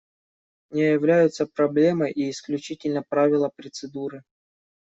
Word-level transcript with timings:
Не 0.71 0.85
являются 0.93 1.45
проблемой 1.45 2.11
и 2.11 2.31
исключительно 2.31 3.03
правила 3.07 3.51
процедуры. 3.55 4.23